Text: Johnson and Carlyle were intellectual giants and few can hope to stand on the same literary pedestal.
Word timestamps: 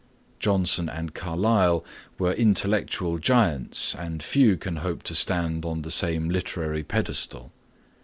Johnson 0.39 0.89
and 0.89 1.13
Carlyle 1.13 1.85
were 2.17 2.33
intellectual 2.33 3.19
giants 3.19 3.93
and 3.93 4.23
few 4.23 4.57
can 4.57 4.77
hope 4.77 5.03
to 5.03 5.13
stand 5.13 5.63
on 5.63 5.83
the 5.83 5.91
same 5.91 6.27
literary 6.27 6.81
pedestal. 6.81 7.51